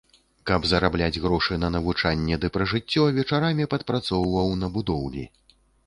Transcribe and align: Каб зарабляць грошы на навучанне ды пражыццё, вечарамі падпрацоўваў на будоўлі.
Каб 0.51 0.61
зарабляць 0.69 1.21
грошы 1.25 1.59
на 1.65 1.69
навучанне 1.75 2.41
ды 2.45 2.51
пражыццё, 2.57 3.07
вечарамі 3.21 3.71
падпрацоўваў 3.75 4.55
на 4.65 4.77
будоўлі. 4.77 5.33